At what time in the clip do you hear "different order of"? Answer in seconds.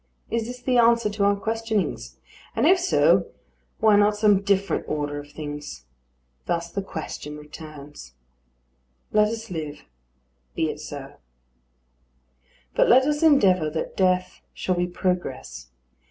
4.41-5.31